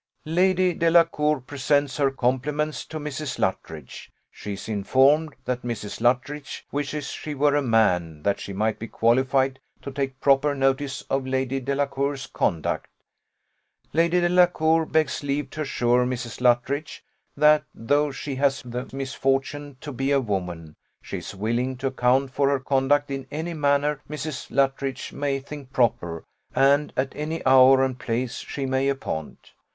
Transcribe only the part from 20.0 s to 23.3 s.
a woman, she is willing to account for her conduct in